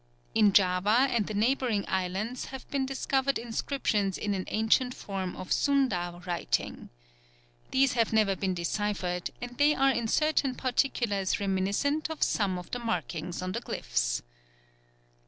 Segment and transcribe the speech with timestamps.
[0.33, 5.51] In Java and the neighbouring islands have been discovered inscriptions in an ancient form of
[5.51, 6.89] Sunda writing.
[7.69, 12.71] These have never been deciphered, and they are in certain particulars reminiscent of some of
[12.71, 14.23] the markings on the glyphs.